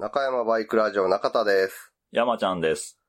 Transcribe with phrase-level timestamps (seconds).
[0.00, 1.92] 中山バイクラジオ中田です。
[2.12, 3.00] 山ちゃんです。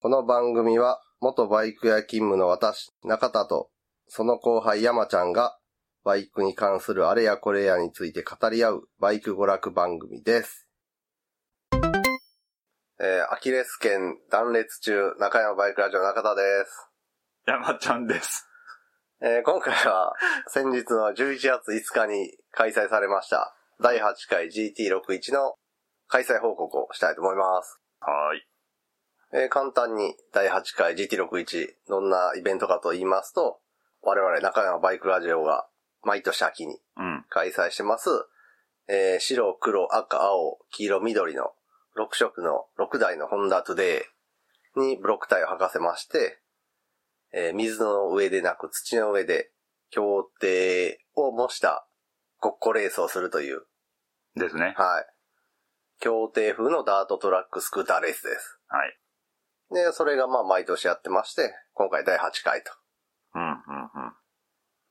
[0.00, 3.68] この番組は、元バイク屋勤務の私、中田と、
[4.08, 5.58] その後輩山ちゃんが、
[6.04, 10.66] バイクに関するあれやこれやについて語り合う、バイク娯楽番組です。
[11.74, 16.88] えー、アキレス腱断裂中、中山バイクラジオ中田です。
[17.46, 18.48] 山ちゃんです。
[19.20, 20.14] えー今回は、
[20.48, 25.56] 先日の11月5日に開催されました、第8回 GT61 の
[26.12, 27.80] 開催報告をしたいと思います。
[28.00, 28.46] はい。
[29.32, 33.60] えー簡単に第8回 GT61、どんなイベントかと言いますと、
[34.02, 35.66] 我々中山バイクラジオが
[36.02, 37.24] 毎年秋にうん。
[37.30, 38.10] 開催してます、
[38.88, 41.44] えー白、黒、赤、青、黄色、緑の
[41.96, 44.04] 6色の6台のホンダトゥデ
[44.76, 46.42] イにブロックタイを履かせまして、
[47.32, 49.50] えー水の上でなく土の上で
[49.88, 51.88] 協定を模した
[52.38, 53.62] ごっこレースをするという、
[54.36, 54.74] ですね。
[54.76, 55.06] はい。
[56.02, 58.58] 協定風のダートトラックスクーターレースです。
[58.66, 58.98] はい。
[59.72, 62.72] で、それがまあ毎年やってまして、今回第8回と。
[63.36, 64.12] うん、うん、うん。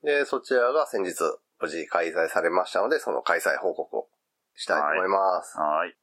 [0.02, 1.12] で、そちらが先日
[1.60, 4.08] 無事開催されましたので、その開催報告を
[4.56, 5.58] したいと思います。
[5.58, 5.94] はい。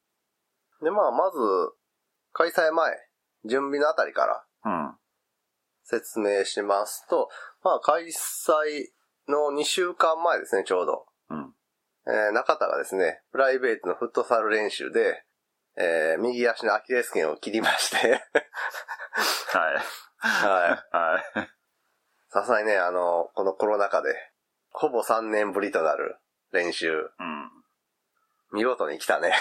[0.82, 1.38] で、まあまず、
[2.32, 2.92] 開催前、
[3.44, 4.96] 準備のあたりからうん。
[5.82, 7.28] 説明しますと、
[7.64, 8.86] まあ開催
[9.28, 11.09] の2週間前ですね、ちょうど。
[12.06, 12.14] うん。
[12.14, 15.24] えー中田がですね、プライベートのフットサル練習で、
[15.76, 18.02] えー右足のアキレス腱を切りまして、は
[19.72, 19.76] い。
[20.18, 20.96] はい。
[20.96, 21.48] はい。
[22.30, 24.14] さすがにね、あの、このコロナ禍で、
[24.70, 26.16] ほぼ3年ぶりとなる
[26.52, 27.10] 練習、うん。
[28.52, 29.32] 見事に来たね。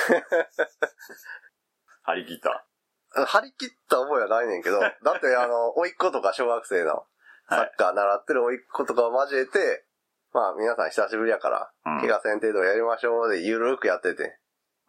[2.03, 2.65] 張り切った。
[3.25, 7.05] 張り切った覚えはないねんけど、だってあの、甥っ子とか小学生の
[7.49, 9.85] サッカー習ってる甥っ子とかを交えて、
[10.33, 14.37] まあ皆さん久しぶりやから、うん怪我せん程度やりましょうでゆるーくやってて、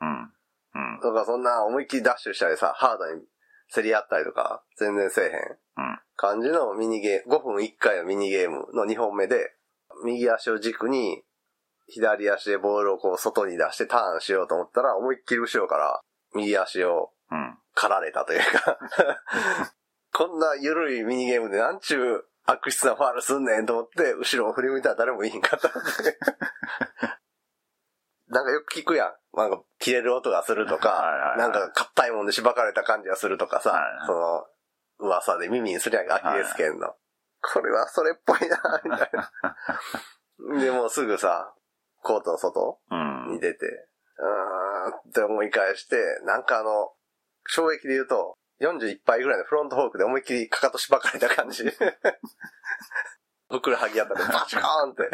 [0.01, 0.31] うん。
[0.75, 1.01] うん。
[1.01, 3.23] とかそんな思いっきりダッシュしたりさ、ハードに
[3.75, 5.99] 競り合ったりとか、全然せえへんうん。
[6.17, 9.55] 感じのミニゲーム、5分1回のミニゲームの2本目で、
[10.05, 11.23] 右足を軸に、
[11.89, 16.01] 左足でボールをこう外に出してターンしようと思ったら、思いっきり後ろから
[16.35, 17.57] 右足をうん。
[17.75, 18.79] 狩られたというか、
[20.13, 25.71] こんな緩いミニゲームでなんちゅう悪質なファールすんねんと思って、後ろを振り向いたら誰もいいんかった。
[28.29, 29.15] なんかよく聞くやん。
[29.37, 34.47] なんか切れる音がするとか、はいはいはいなんか硬いもんでしばかれた感じがするとかさ、はいはいその、
[34.99, 36.95] 噂で耳にするやんか、アキレス腱の。
[37.43, 39.33] これはそれっぽいな、みたいな。
[40.61, 41.55] で、もうすぐさ、
[42.03, 43.33] コートの外うん。
[43.33, 43.67] に出て、
[44.19, 46.93] うーんって思い返して、なんかあの、
[47.47, 51.65] 衝撃で言うと、41杯ぐらいのフロントフォークで思いっきりかかとしばかれた感じ。
[53.51, 55.11] ふくらはぎあたりで バチコーンって。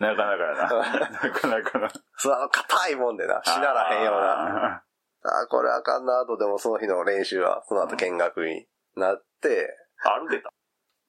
[0.00, 0.68] なかなかやな。
[1.10, 1.90] なかなかな。
[2.16, 4.82] そう、あの硬いもんでな、しならへんような。
[5.24, 8.66] あーこれあかんなとでもその日の練習は、その後見学に
[8.96, 10.18] なって、あ。
[10.20, 10.50] 歩けた？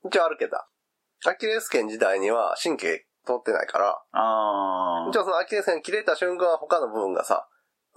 [0.03, 0.69] 一応歩けた。
[1.25, 7.47] アキレス腱自体には神経通ってないから、あ一応そのアキレス腱切れた瞬間他の部分がさ、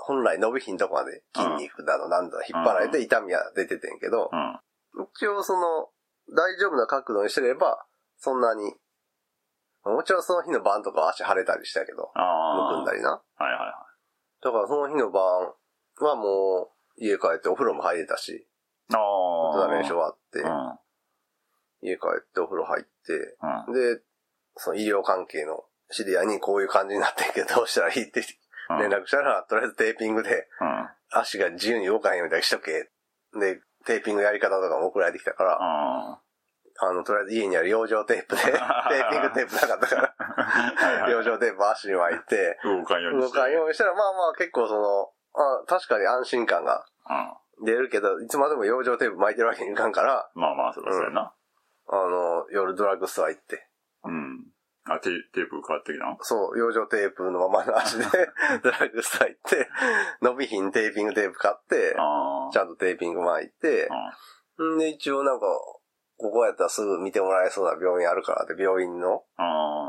[0.05, 4.61] 本来伸びひんとこまで筋肉だのなんだの引っ張られて痛みは出ててんけど、あ。
[4.95, 5.07] うん。
[5.15, 5.89] 一応その、
[6.35, 7.87] 大丈夫な角度にしてれば、
[8.19, 8.75] そんなに、
[9.85, 12.11] もちろんその日の晩とかは足腫れたりしたけど。
[12.15, 13.11] むくんだりな。
[13.11, 13.87] はいはいは
[14.43, 15.23] だからその日の晩
[16.01, 18.47] はもう、家帰ってお風呂も入れたし、い。
[18.95, 19.69] ああ。
[19.69, 20.79] 練習終わってう、ん。
[21.83, 23.37] 家帰ってお風呂入って、
[23.69, 23.75] うん。
[23.75, 24.03] で、
[24.57, 28.27] その医療関係の知り合いにこういう感じになってんけど、どうしたらいいってうん
[28.79, 30.89] 連絡したら、とりあえずテーピングでうん。
[31.11, 32.91] 足が自由に動かへんみたいにしとけ。
[33.39, 36.21] で、テーピングやり方とかも送られてきたから、あ
[36.81, 40.15] あの、とりあえず家にある養生テープで、 テーピングテープなかったか
[41.01, 41.11] ら。
[41.11, 43.39] 養生テープ足に巻いて、動かんようにして。
[43.39, 47.65] 動かんようにしたら、まあまあ結構その、あ確かに安心感がうん。
[47.65, 51.33] 出るけど、いつまでも養生テープ巻いてるわけにいかんから、まあまあ、そりゃそうやな。
[51.89, 53.69] あの、夜ドラッグストア行って、
[54.05, 54.52] うん。
[54.85, 56.17] あ、テテープ変わってきたの？
[56.23, 58.05] そう、養生テープのままの足で、
[58.63, 59.69] ドラッグストア行って、
[60.21, 61.95] 伸びひんテーピングテープ買って。
[62.53, 63.89] ちゃんとテーピング巻いて、
[64.61, 65.47] んで、一応なんか、
[66.19, 69.25] ここやったらすぐ見てもらえそうな病院あるからって、病院の。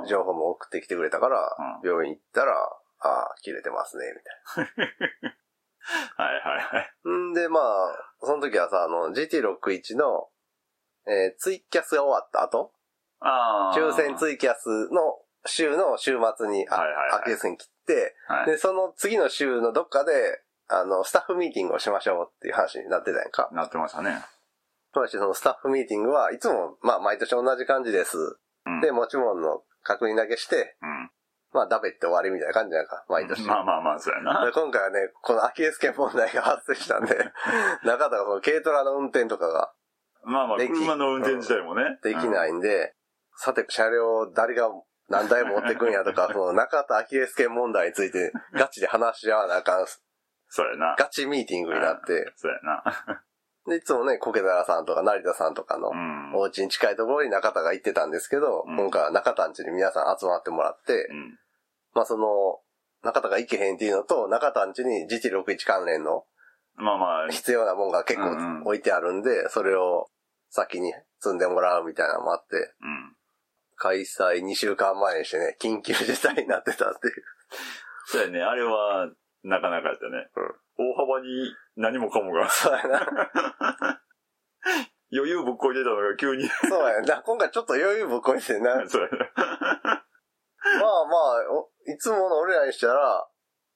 [0.08, 1.40] 情報も送ってきてくれたから、
[1.84, 2.54] う病院行ったら、
[3.00, 5.34] ああ、切れてますね、みたい
[6.16, 6.94] はいはいはい。
[7.04, 7.12] な。
[7.12, 10.30] んで、まあ、その時はさ、あの、GT61 の、
[11.06, 12.74] えーツイキャスが終わった後、
[13.24, 13.76] ああ。
[13.76, 18.46] 抽選ツイキャスの週の週末に、あはいはいはいアキレスに切って、はい。
[18.46, 20.12] で、その次の週のどっかで、
[20.70, 23.50] あの、スタッフミーティングをしましょうっていう話になってたやんか。
[23.52, 24.24] なってましたね。
[24.94, 28.18] ただし、そのスタッフミーティングはいつも、まあ、毎年同じ感じです。
[28.66, 28.82] うん。
[28.82, 31.10] で、持ち物の確認だけして、うん。
[31.54, 33.44] まあ、ダベって終わりみたいな感じなんか、毎年。
[33.48, 34.46] まあまあまあ、そうやな。
[34.46, 37.16] で今回はね、このアキレス腱問題が発生したんで、
[37.84, 39.74] 中田がその軽トラの運転とかが
[40.26, 42.00] まあまあ、車の運転自体もね。
[42.02, 42.94] できないいんで、
[43.36, 44.70] さて、車両誰が
[45.10, 49.86] 何台持ってくんやとか、 その中田アキレス腱問題についてガチで話し合わなあかん、
[50.48, 50.96] そうやな。
[50.98, 52.84] ガチミーティングになって、そうやな。
[53.66, 56.34] で、いつもね、コケダラさんとか成田さんとかのうん。
[56.36, 61.40] お家に近いところに中田が行ってたんですけど、うん今回は中田ん家に皆さん集まってもらって、うん。
[61.94, 62.60] まあその、
[63.04, 66.26] 中田が行けへんっていうのと、中田ん家に GT61 関連の
[66.76, 70.10] まあまあ、必要なもんが結構置いてあるんで、それを
[70.50, 73.16] 先に積んでもらうみたいなのもあって、うん。
[73.76, 77.14] 開催2週間前にしてね、緊急事態になってたっていう。
[78.06, 78.42] そうやね。
[78.42, 79.10] あれは、
[79.44, 80.30] なかなかやったね。
[80.78, 81.28] 大幅に
[81.76, 83.06] 何もかもがそうやな。
[85.14, 86.48] 余裕ぶっこいてたのが急に。
[86.48, 87.22] そうやな。
[87.22, 88.76] 今回ちょっと余裕ぶっこいてんな。
[88.76, 89.32] ま あそうやね。
[90.80, 93.28] まあ、おいつもの俺らにしたら、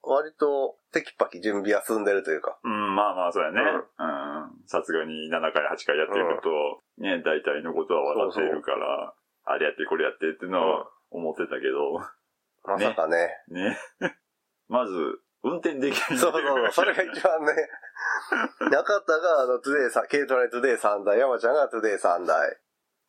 [0.02, 2.58] 割とテキパキ準備は済んでるというか。
[2.64, 3.62] うん、まあまあ、そうやね。
[3.62, 4.64] うん。
[4.66, 9.14] さすがに7回、8回やってると、ね、大体のことは分かっているから、
[9.48, 12.00] あれやってこれやってっていうのは思ってたけど、
[12.68, 13.30] まさかね。
[13.48, 13.80] ね。
[14.68, 14.94] まず、
[15.44, 16.18] 運転できない。
[16.18, 16.72] そうそうそう。
[16.72, 17.54] それが一番ね。
[18.70, 22.58] 中田が、あの、トゥデイさん、軽トライトゥデイ3台、山ちゃんがトゥデイ3台。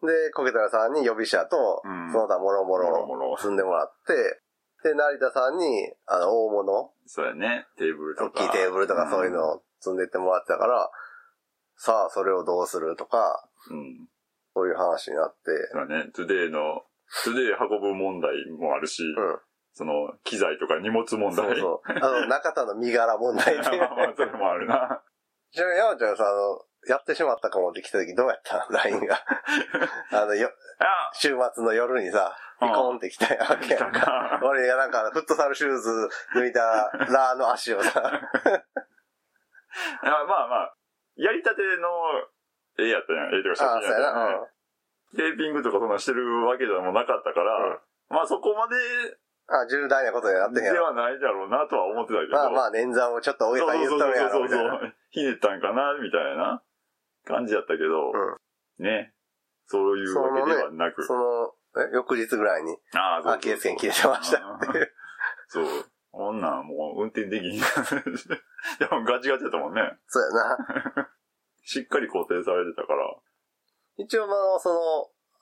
[0.02, 4.41] で、コケタラさんに予備車と、うんその他もろももろ積んでもらって、
[4.84, 7.67] で、成田さんに、あの、大物、そうやね。
[7.76, 8.44] テーブルとか。
[8.44, 10.91] 大きいテーブルとかそういうのを積んでってもらってたから、
[11.76, 14.08] さあ、それをどうするとか、うん。
[14.58, 15.38] そういう話になって、
[15.70, 16.10] そうやね。
[16.10, 16.82] トゥデイの、
[17.25, 19.38] トゥデイ運ぶ問題もあるし、うん。
[19.72, 21.46] その、機材とか荷物問題。
[21.46, 21.93] そうそう。
[21.94, 23.62] あの、中田の身柄問題で。
[23.78, 25.00] まあまあ、それもあるな。
[25.52, 29.20] ちなみに山ちゃんさ、あの、やってしまったかもって来た時どうやった ?LINE が。
[30.10, 30.50] あの、よ、
[30.81, 34.00] あ週末の夜にさ、うんピコンって来たわけやんか。
[34.00, 34.40] か。
[34.43, 38.10] 俺がなんか、フットサルシューズ抜いたラーの足をさ、 あ
[40.02, 40.75] まあまあ、
[41.14, 41.88] やりたての
[42.79, 43.35] 絵やったやん。
[43.35, 44.15] 絵とか写真やったやん。
[44.15, 44.49] な。
[45.17, 47.81] テーピングとかそんなしてるわけでもなかったから、
[48.11, 48.77] まあそこまで
[49.49, 50.93] あ重大なことになってへんやろ。
[50.93, 52.33] ではないだろうなとは思ってたけど。
[52.33, 54.75] まあまあ、捻挫をちょっと大げさに言っとるやろ、みたいな。
[54.77, 54.95] う。
[55.11, 56.63] ひねったんかな、みたいな
[57.25, 58.13] 感じやったけど、
[58.79, 59.13] ね。
[59.67, 61.03] そういうわけではなく。
[61.05, 61.53] その、
[61.83, 64.93] え翌日ぐらいに、ああ、そうアキレス腱切れてましたっていう。
[65.49, 65.65] そう。
[66.11, 67.61] こんなんもう運転できん。
[67.61, 69.97] でもガチガチやったもんね。
[70.09, 71.11] そうやな。
[71.69, 73.05] しっかり固定されてたから。
[73.99, 74.81] 一応、まあ、その、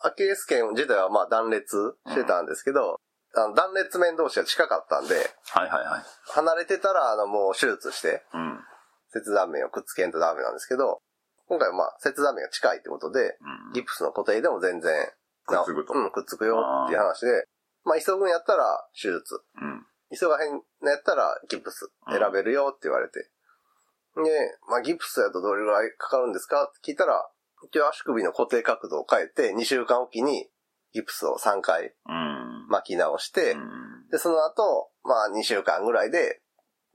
[0.03, 2.99] アキレス腱自体はまあ断裂してたんですけど、
[3.37, 5.21] あの断裂面同士が近かったんで、は
[5.65, 6.03] いはいはい。
[6.35, 8.59] 離れてたら、あの、もう手術して、うん。
[9.13, 11.01] 切断面をくっつけんとダメなんですけど、
[11.47, 14.93] 今回はまあ、切断面が近いってことで、うんギプスの固定でも全然、
[15.47, 17.47] くっつくとうん、くっつくよっていう話で、
[17.85, 19.41] まあ、急ぐんやったら手術。
[19.63, 19.87] うん。
[20.19, 23.31] 急がへんのやったらギプス選べるよって言われて。
[24.25, 26.65] で、まあ、ギプスやとどれぐらいかかるんですか？
[26.65, 27.29] って聞いたら、
[27.65, 30.49] 一応足首の固定角度を変えて2週間おきに
[30.93, 32.67] ギプスを3回うん。
[32.69, 36.41] 巻き直して、うんで、その後、まあ2週間ぐらいで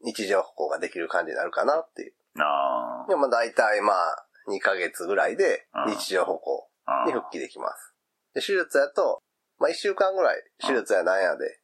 [0.04, 2.14] 日常歩行ができる感じになるかなっていう。
[2.40, 7.04] あで、まあ大体まあ2ヶ月ぐらいでうん日常歩行あ。
[7.06, 7.94] に復帰できます。
[8.34, 9.20] で、手術やと、
[9.60, 11.60] まあ1週間ぐらい手術やなんやで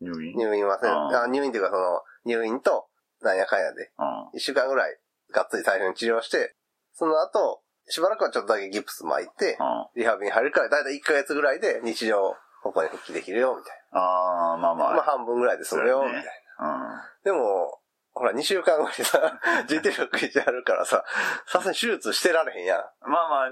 [0.00, 0.36] 入院？
[0.36, 2.88] 入院はせんあ入院っていうかその入院と
[3.22, 4.38] なんやかんやでうん。
[4.38, 4.98] 1週間ぐらい
[5.32, 6.54] がっつり最初に治療して、
[6.92, 9.64] その後、しばらくはちょっとだけギプス巻いて、う
[9.98, 10.00] ん。
[10.00, 14.90] リハビリに入るから、だいたい1ヶ月ぐらいで日常歩行に復帰できるよ、みたいああ、まあまな。
[14.90, 14.94] あ。
[14.94, 16.22] まあ半分ぐらいでそうやねみたい
[16.60, 16.66] うん。
[16.66, 17.10] な。
[17.24, 17.78] でも、
[18.14, 21.04] ほら、2週間後にさ、 GT61 あるからさ、
[21.46, 22.78] さすがに手術してられへんやん。
[23.10, 23.50] まあまあ、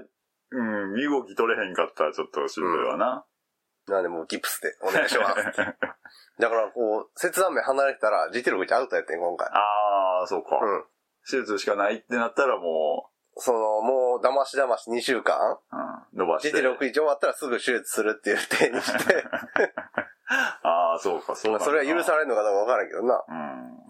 [0.52, 3.24] うん、身動き取れへんかったらちょっとしんどいわな。
[3.88, 5.36] なんでもうギプスでお願いします。
[6.38, 9.48] だからこう、切断面離れてたら GT61 アウトやってん、今回。
[9.48, 10.58] ああ、そうか。
[10.62, 10.84] うん。
[11.28, 16.58] 手術しかないってなったらもその、もう、騙し騙し2週間う、うん、伸ばして。
[16.58, 19.24] GT61 終わったらすぐ手術するっていう手にして、
[20.62, 21.58] ああ、そうか、そうか。
[21.58, 23.24] まあそれは許されるのかどうかわからんけどな。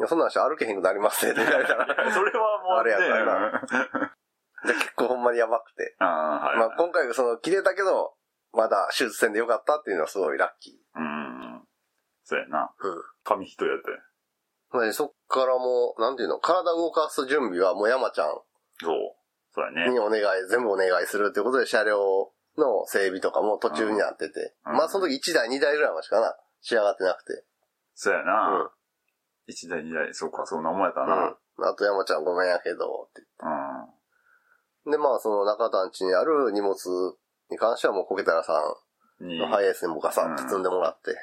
[0.01, 0.09] うん。
[0.09, 1.87] そんなん人歩けへんくなりますねって言われたら。
[2.13, 4.11] それはもう、ね、あれやからなうん
[4.63, 5.97] じゃあ結構ほんまにやばくて。
[5.99, 6.59] ああ、はい。
[6.59, 8.15] まあ今回その切れたけど、
[8.53, 11.63] まだ手術せんでよかったっていうのはすごいラッキうん。
[12.25, 12.71] そうやな。
[12.83, 12.89] ー。
[12.89, 13.03] うん。
[13.25, 18.29] 紙一重やっそっからもう、なんていうの、体動かす準備はもう山ちゃん
[18.81, 19.17] そう。
[19.53, 19.93] そうやね。
[19.93, 24.55] にお願い、全部お願いするっていうことで車両の整備とかも途中になってて。
[24.67, 27.45] うんまあその時1台2台ぐらいまでしかな、仕上がってなくて。
[27.95, 28.27] そうやうん。
[28.27, 28.71] な。
[29.47, 31.37] 一台二台、そうか、そんなもんやったな。
[31.59, 31.65] うん。
[31.67, 33.23] あと山ちゃんごめんやけど、って
[34.87, 34.93] うん。
[34.93, 36.75] で、まあその中田ん家にある荷物
[37.51, 38.61] に関してはもうコケタラさ
[39.21, 41.17] んに、のハイエースにもガサッと積んでもらって。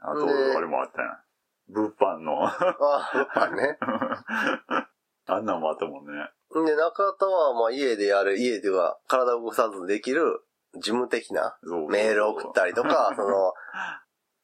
[0.00, 1.18] あと、であれもあったやん。
[1.68, 2.44] 物販の。
[2.48, 3.78] あ、やっぱね。
[5.26, 6.30] あんなんもあったもんね。
[6.66, 10.42] で、中田は、まあ家でやる、家では体を動かさずにできる
[10.74, 11.58] 事務的な
[11.90, 13.52] メールを送ったりとか、 その、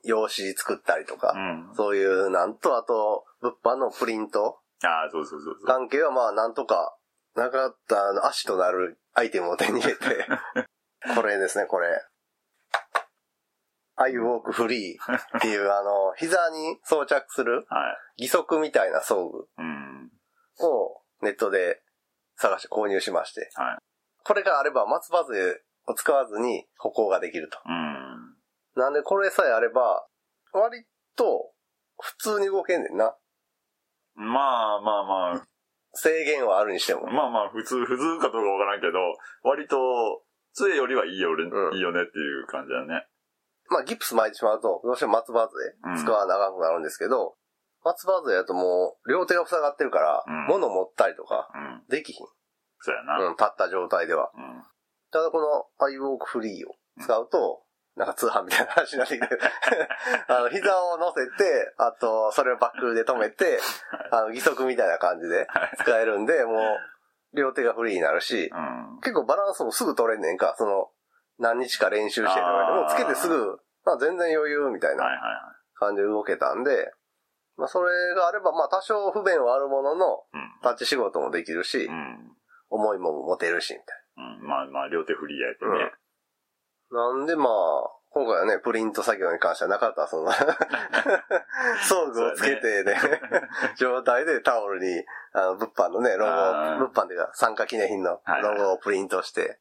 [0.02, 1.74] 用紙作ったりとかう、ん。
[1.74, 5.66] そういうなんと、あと、物販のプリントああ、そうそうそうそう。
[5.66, 6.94] 関係はまあなんとか、
[7.34, 10.26] 中田の足となるアイテムを手に入れて、
[11.14, 11.88] これですね、これ。
[13.96, 14.96] I walk free
[15.38, 18.22] っていうあの、膝に装着するはい。
[18.24, 20.10] 義足みたいな装具うん。
[20.60, 21.82] をネットで
[22.36, 23.78] 探して購入しまして、はい。
[24.24, 27.58] これがあれば松葉杖を使わずに歩行ができると。
[27.64, 28.36] うん。
[28.74, 30.06] なんでこれさえあれば、
[30.52, 30.84] 割
[31.16, 31.52] と
[31.98, 33.16] 普通に動けんねんな。
[34.14, 35.46] まあまあまあ、
[35.92, 37.06] 制限はあるにしても。
[37.06, 38.98] まあまあ、普通、普通かどうかわからんけど、
[39.42, 43.06] 割と、杖よりはいいよ、俺うんいいよねっていう感じだね。
[43.68, 47.34] まあギプス巻いてしまうと、どうしても松葉杖使わなあかんくなるんですけど、
[47.84, 51.82] 松葉杖だともう両手が塞がってるから、うん物持ったりとかうん。
[51.88, 52.26] できひん。
[52.80, 53.18] そうやな。
[53.24, 54.30] うん、立った状態では。
[54.34, 54.62] うん。
[55.10, 57.62] ただこの I walk free を使うと、
[57.96, 59.28] なんか通販みたいな話になってきて、
[60.28, 63.60] あの、膝を乗せて、あと、それをバックで止めて、
[64.10, 65.76] あの、義足みたいな感じではい。
[65.78, 66.56] 使えるんで、もう、
[67.34, 69.00] 両手がフリーになるし、うん。
[69.00, 70.88] 結構バランスもすぐ取れんねんか、その、
[71.38, 75.10] 何日か練習してるから、あーもうつけてすぐ、まあ全然余裕みたいなは
[75.74, 76.92] 感じで動けたんで、
[77.56, 80.62] まあそれがあれば、まあ多少不便はあるものの、い。
[80.62, 82.36] タッチ仕事もできるしう、ん。
[82.70, 84.40] 重いも持てるし、みたいうん。
[84.40, 84.48] うん。
[84.48, 85.92] まあまあ、両手フリーやってね。
[86.90, 87.10] な。
[87.18, 87.48] なんでまあ、
[88.14, 90.30] 今回はね、プリント作業に関してはなかった、その、
[91.82, 92.96] 装具をつけてね、
[93.76, 96.34] 状態でタオルに、あの、物販のね、ロゴを、
[96.78, 99.58] 物販っていうか参加記念品のはいロゴをプリントして、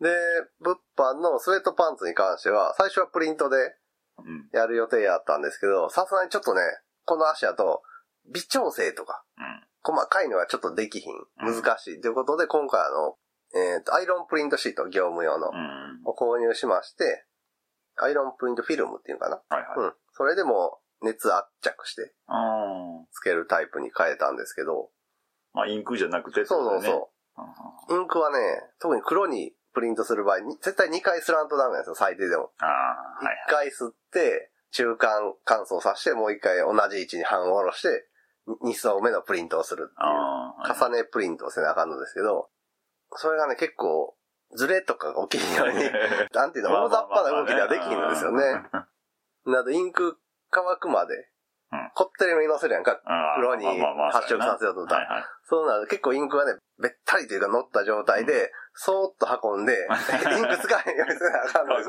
[0.00, 0.14] で、
[0.60, 3.76] 物販のスウェットパンツに関しては、最初はプリントで
[4.18, 4.48] うん。
[4.52, 6.60] やる予定やったんですけど、さすがにちょっとね、
[7.04, 7.82] この足だと、
[8.32, 9.66] 微調整とか、うん。
[9.82, 13.16] 細かいのはちょっとできひん、難しいということで、今回あの、
[13.54, 16.02] えっ、と、アイロンプリントシート、業務用の、うん。
[16.04, 17.26] を購入しまして、
[18.00, 19.42] アイロンプリントフィルムっていうのかな？
[19.48, 19.86] はいはい。
[19.86, 19.92] うん。
[20.12, 22.14] それでも熱圧着して。
[23.12, 24.90] つけるタイプに変えたんですけど、
[25.52, 26.64] まあ、インクじゃなくてってそう。
[26.64, 27.10] そうそ
[27.88, 27.94] う。
[27.94, 28.38] インクはね、
[28.80, 32.50] 特に黒にプリントする場合に、絶対2回吸らんとダメなんですよ、最低でも。
[32.58, 33.36] ああ、はいはい。
[33.48, 38.08] 1回吸って、中間乾燥させて、もう1回同じ位置に半を下ろして、
[38.64, 42.48] 2層目のプリントをするっていう、はい重ねプリントをせなあかんのですけど、
[43.12, 44.16] それがね、結構、
[44.54, 45.90] ズレとかが起きるように、
[46.32, 48.64] なんていうの、大雑把な動きではできひんのですよね。
[49.46, 50.18] なので、インク
[50.50, 51.30] 乾くまで
[51.72, 53.00] うん、こってりめに乗せるやんか。
[53.36, 53.66] 黒に
[54.12, 55.26] 発色させようと思った。
[55.42, 59.74] そうなると結構インクがね、べったりというか乗った状態で、そーっと運んで、
[60.38, 61.88] インク使えへんようにせなあかんのです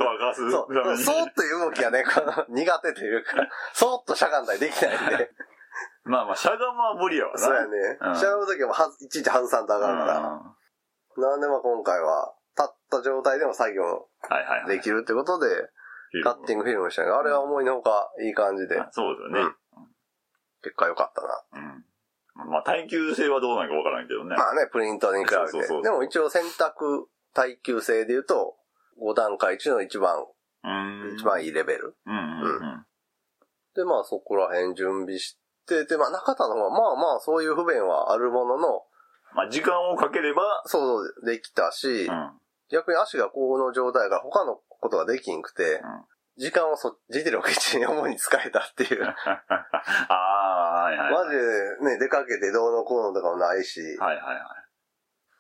[0.50, 3.32] そう、そーっという動きがね、この苦手というか、
[3.74, 5.32] そーっとしゃがんだりできないんで。
[6.04, 7.40] まあまあ、しゃがまは無理やわな。
[7.40, 8.12] そうやねう。
[8.12, 10.20] んしゃがむときははずいちいち外さんとあかんから。
[11.18, 12.35] うなんでまあ今回は、立
[12.86, 14.08] った状態でも作業。
[14.68, 15.48] できるってことで、
[16.24, 19.54] カッティングフィルムにしたあれは思いのほかいい感じで、あそうだよね。
[20.62, 21.22] 結果良かった
[21.60, 21.62] な。
[21.62, 22.52] うん。
[22.52, 24.36] まあ、耐久性はどうなのかわからんけどね。
[24.36, 25.68] まあね、プリントに比べて。
[25.84, 28.56] でも一応選択耐久性で言うと、
[29.02, 30.26] 5段階中の一番、
[30.64, 31.16] うん。
[31.16, 31.96] 一番いいレベル。
[32.06, 32.86] うん。
[33.76, 35.38] で、まあそこら辺準備し
[35.68, 38.84] て、で、まあ中田の方はまあまあそういう不便はあるものの、
[39.36, 42.32] まあ、時間をかければ、そうできたし、うん。
[42.72, 45.82] 逆に足がこの状態が他のことができんくて、
[46.38, 49.04] 時間をそっちでロケ地に主に使えたっていう。
[49.08, 49.16] あ
[50.10, 51.14] あ、はいはい。
[51.14, 54.38] マジでね、出かけてどうのこうのとかもないし、はいはいはい。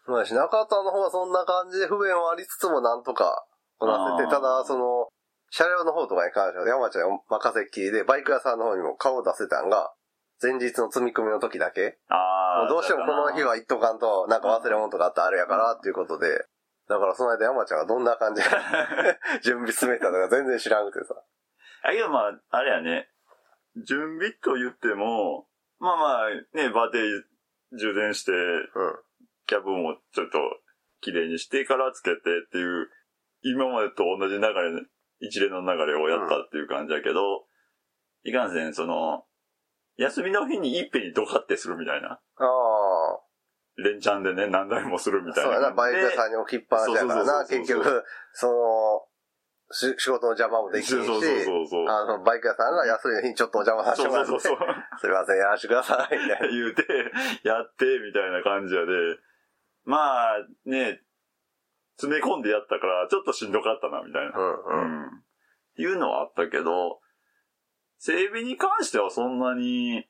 [0.07, 3.45] まあし中田の方はそんな感じで不便はありつつもなんとか
[3.77, 5.09] こなせて、ただその、
[5.49, 9.93] 車両の方とかに関しては山ちゃんに任せっきりで、バイク屋さんの方にも顔を出せたんが、
[10.41, 11.97] 前日の積み込みの時だけ。
[12.09, 12.67] ああ。
[12.67, 16.45] どうしてもこの日は行っとかんと、なんか忘れ物とかあったらあれやからっていうことで、
[16.87, 18.49] だからその間山ちゃんがどんな感じで
[19.41, 21.15] 準備進めたのか全然知らんくてさ。
[21.83, 23.09] あ、けどまあ、あれやね。
[23.75, 25.47] 準備と言っても、
[25.79, 27.23] まあまあ、ね、バーテリー
[27.77, 28.69] 充電して、うん。
[29.47, 30.39] キャブもちょっと
[31.01, 32.89] 綺麗にしてからつけてっていう、
[33.41, 34.51] 今までと同じ流れ、
[35.19, 37.45] 一連の流れをやったっていう感じやけど、
[38.23, 39.25] いかんせん、その、
[39.97, 42.09] 休みの日に一遍にドカってするみたいな。
[42.09, 42.45] ああ。
[43.77, 45.51] 連チャンでね、何台もするみたいな。
[45.51, 48.03] そうやな、バイク屋さんに置きっぱなしやからな、結局、
[48.33, 49.05] その、
[49.71, 51.89] し仕事の邪魔もできんし、そうそうそうそう。
[51.89, 54.67] あの、バイク屋さんが休みの日にちょっとお邪魔させそうてもらって、そうそうそう。
[55.01, 56.47] すいません、やらせてください、みたいな。
[56.47, 56.83] 言うて、
[57.43, 58.91] やって、みたいな感じやで、
[59.83, 61.01] まあ、ね、
[61.97, 64.37] 詰め込んでやったから、ちょっとしんどかったな、みたいな。
[64.37, 65.03] うんうん。
[65.03, 65.23] うん。
[65.77, 67.01] いうのはあったけど、
[67.97, 70.07] 整備に関してはそんなに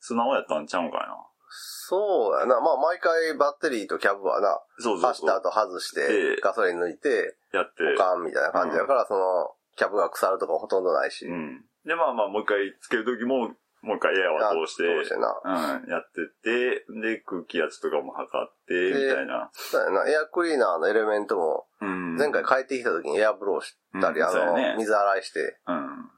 [0.00, 1.16] 素直やったんちゃうんかいな。
[1.58, 2.60] そうやな。
[2.60, 5.10] まあ、毎回バッテリーとキャブはな、そうそう。
[5.12, 7.84] 走った後外しええて、ガソリン抜いて、やって。
[7.96, 11.26] 保管みたいな感じだから、その、キャブが腐るとかほとんどないし。
[11.26, 11.64] うん。
[11.86, 15.40] で、まあまあ、もう一回つけるときも、もう一回エアは通して、通してな。
[15.44, 19.50] うん、やってて、で、空気圧とかも測って、みたいな。
[19.52, 20.10] そうやな。
[20.10, 22.16] エアクリーナーのエレメントも、うん。
[22.16, 26.10] 前回帰ってきた時にエアブローしたり、あの、うんそうやね水洗いして、うん。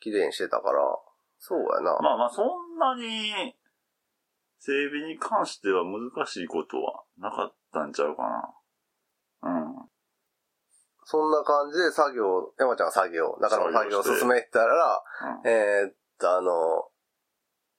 [0.00, 0.80] 綺麗にしてたから、
[1.38, 1.98] そうやな。
[2.00, 3.56] まあまあ、そんなに、
[4.58, 8.54] 整備に関しては難しいことはなかったんちゃうかな。
[9.42, 9.74] うん。
[11.04, 15.02] そんな感じで作業、山ちゃんが作業、中の作業を進めてたら、
[15.44, 16.88] うんえーっと、あの、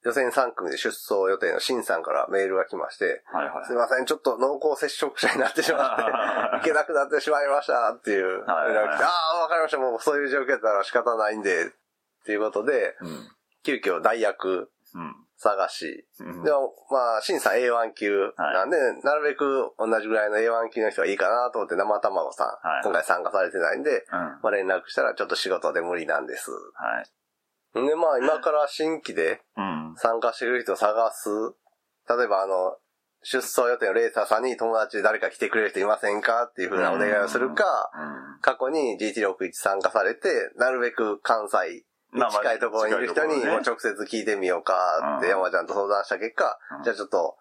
[0.04, 3.76] 予選3組で出走予定のシンさんからメールが来まして、はいはいすい。
[3.76, 6.02] ません、ちょっと濃厚接触者になってしまって、
[6.58, 11.70] 行けなくなってしまいましたっていうはいはいが来て、ああ、わかりました、もうそういう状況だったら仕方ないんで、っ
[12.24, 13.28] ていうことで、うん。
[13.64, 15.27] 急遽代役うん。
[15.38, 24.18] 探し、うんでも、まあ、審査 A1 級なんで、なるべく同じぐらいの A1 級の人がいいかなと思って生卵さん、はい今回参加されてないんで、うん。
[24.42, 26.50] まあ、連絡したらちょっと仕事で無理なんです。
[26.50, 27.86] はい。
[27.86, 29.94] で、まあ、今から新規でうん。
[29.96, 31.28] 参加してくれる人を探す。
[32.08, 32.76] 例えば、あの、
[33.22, 37.64] 出走予定のレーサーさんに友達で誰か来てくれる人いませんかっていうふうなお願いをするか、
[37.94, 38.40] うん。
[38.40, 44.74] 過去に GT61 参加されて、なるべく関西に近いところにいる人にもう直接聞いてみようか
[45.18, 47.36] ってうん山ちゃんと相談した結果、うんじゃあちょっと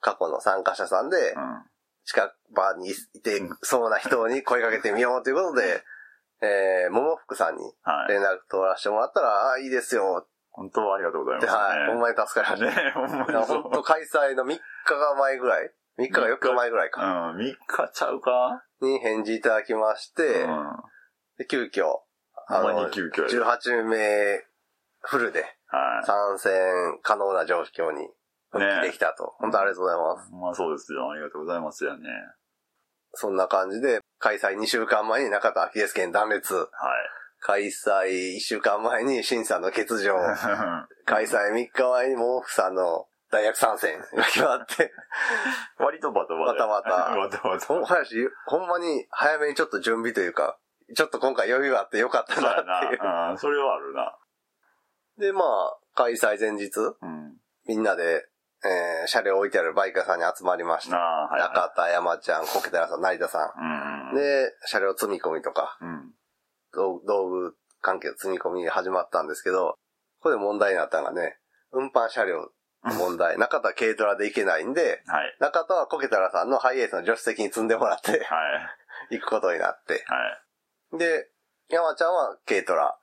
[0.00, 1.34] 過去の参加者さんで
[2.04, 5.84] 近場にいてそうな人に声かけてみようということで、
[6.42, 7.62] えー、桃福さんに。
[8.08, 11.54] 連絡取らせてもらったら、ああ、いいですよ本当はありがとうございます。
[11.54, 12.82] はい、ほんまに助かりました。
[12.82, 14.58] ねほんまに本当開催の3日
[14.94, 17.30] が前ぐらい ?3 日か4日前ぐらいか。
[17.30, 18.62] うん、3日ちゃうか？
[18.82, 20.66] に返事いただきまして、うん。
[21.38, 22.00] で急遽、
[22.60, 24.44] ほんまに急遽やで18名
[25.00, 26.52] フルでは参戦
[27.02, 28.08] 可能な状況に
[28.50, 29.34] 復帰できたと。
[29.38, 30.30] 本当ありがとうございます。
[30.30, 30.34] い。
[30.34, 31.10] まあそうですよ。
[31.10, 32.08] ありがとうございますよね。
[33.14, 36.54] そんな感じで、開催2週間前に中田アキレス腱断裂。
[36.54, 36.68] はい。
[37.40, 40.14] 開催1週間前に審査の欠場。
[40.14, 44.84] は 開催3日前に毛布さんの大学参戦が決まって。
[44.84, 44.88] い。
[45.78, 46.66] 割とバタバタ。
[46.66, 47.66] バタバタ バタバタ。
[48.46, 50.58] ほんまに早めにちょっと準備というか、
[50.94, 53.02] ちょっと今回余裕があってよかったなっていう。
[53.02, 53.30] な。
[53.32, 54.18] うん、それはあるな。
[55.18, 57.36] で、まあ、開催前日、うん。
[57.66, 58.26] みんなで、
[58.64, 60.96] えー、車両置いてあるバイク屋さんに集まりました。
[60.96, 64.12] なあ、はい、中田、山ちゃん、コケテラさん、成田さうん。
[64.12, 66.12] ん。、で、車両積み込みとか、うん。
[66.72, 69.76] 道道具関係の積み込みが始まったんですけど、
[70.20, 71.38] ここで問題になったのがね、
[71.72, 72.50] 運搬車両
[72.84, 73.36] の問題。
[73.38, 75.36] 中田軽トラで行けないんで、はい。
[75.40, 78.20] 中田はコケテラさんのハイエースの助手席に積んでもらってはい。
[79.18, 80.04] 行くことになって。
[80.06, 80.41] はい。
[80.92, 81.30] で、
[81.68, 82.84] 山ちゃんは軽トラ。
[82.84, 82.98] は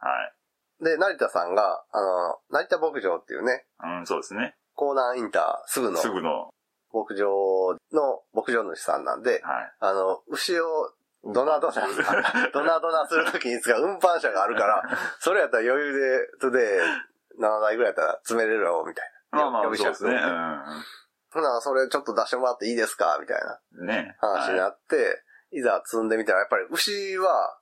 [0.82, 0.84] い。
[0.84, 4.56] で、成田さんが、あの、成田牧場っていうね、うん、そうですね。
[4.76, 6.50] 港南インターすぐのすぐの。
[6.92, 9.74] 牧場の牧場主さんなんで、はい。
[9.80, 10.92] あの、牛を
[11.26, 11.74] ドナドナ、
[12.54, 14.84] ドナドナするときに使う運搬車があるから、
[15.20, 19.40] それやったら余裕で、トゥデイ7台ぐらいやったら詰めれるよ、みたいな。
[19.40, 20.20] まあまあ、そうですね。
[21.32, 23.18] ほな、それちょっと出してもらっていいですか？
[23.20, 23.88] みたいなうん。
[23.88, 24.16] ね。
[24.20, 25.22] 話になって、
[25.52, 27.60] い、ざ積んでみたら、やっぱり牛は、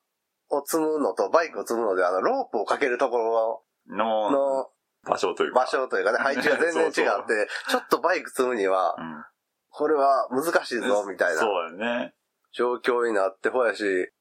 [0.49, 4.69] を積むのとバイクを積むので、あの、ロープをかけるところの、の
[5.03, 5.61] 場所というか。
[5.61, 9.25] 場所というかね、配置が全然違って、 そうそうちょっとバイク積むにはう、ん。
[9.69, 12.15] これは難しいぞ、みたいなそうやね。
[12.51, 14.11] 状況になって、ほやし、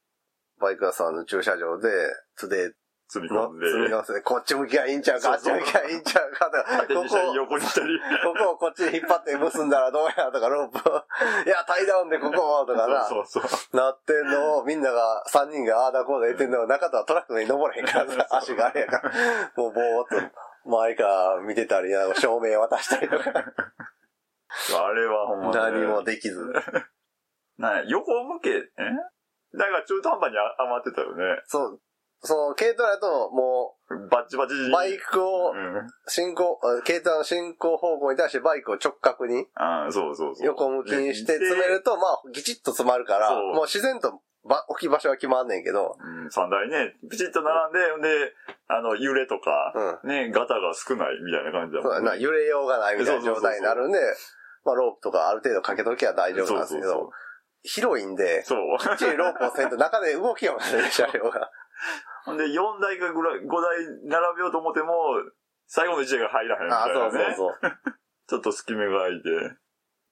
[0.58, 1.90] バイク屋さんの駐車場で、
[2.38, 2.72] トゥデイ
[3.08, 3.66] 積みの込んで。
[3.66, 8.00] 積み乗せで、こっち向きがいいんちゃうか、あっち向きがいいんちゃうかとか、ここ縦にしたり横にしたり。
[8.24, 10.90] ここをこっちに引っ張って結んだらどうやとか、ロープ。
[10.90, 10.92] を、
[11.46, 13.76] いや、タイダウンでここをとかな、そうそう。
[13.76, 19.12] なってんのを、みんなが、3人がああだこうだ言ってんのを、中田はトラックの上に登れへんからさ、足があれやから、
[19.56, 26.52] もうぼーっと、前から見てたり、照明渡したりとか、あれはほんま、ね、何もできず。
[27.58, 28.62] な横向け、え？
[29.56, 31.40] だから中途半端に余ってたよね。
[31.46, 31.80] そう、
[32.26, 33.76] その、軽トラだと、も
[34.10, 34.54] バッチバチ。
[34.70, 35.86] バイクをう、ん。
[36.06, 40.46] 進行、あ軽トラの進行方向に対してバイクを直角に、ああ、そうそうそう。
[40.46, 48.08] 横向きにしてで詰めると、まあ、ギチッと詰まるから、そうもう自然とば置き場所は決まんねんけど、うん、三台ね、ピチッと並んで、ほんで、
[48.68, 50.08] あの、揺れとか、うん。
[50.08, 52.10] ね、ガタが少ないみたいな感じだもんね。
[52.10, 53.98] な、揺れようがないみたいな状態になるんで、
[54.64, 57.10] まあ、ロープとかある程度かけときは大丈夫なんですけそうど、
[57.62, 58.78] 広いんで、そう。
[58.78, 61.50] きっちりロープをせんと中で動きようがない、車両が。
[62.24, 64.94] ほんで、4台かぐらい、5台並べようと思っても、
[65.66, 67.10] 最後の1台が入らへんみあたいなね。
[67.10, 67.72] そうそうそう。
[68.28, 69.28] ちょっと隙間が空いて、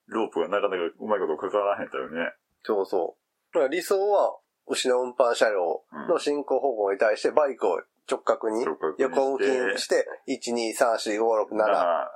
[0.07, 2.35] ロープがなかなかうまいことかからへんだよね。
[2.62, 3.16] そうそ
[3.53, 3.55] う。
[3.55, 8.64] だから理想は、牛の運搬車両の進行方向に対してバイクを直角に
[8.98, 12.11] 横向きにして、1、2、3、4、5、6、7あ